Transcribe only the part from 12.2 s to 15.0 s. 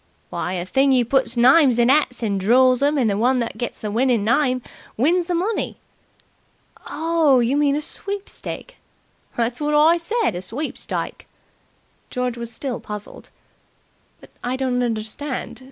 was still puzzled. "But I don't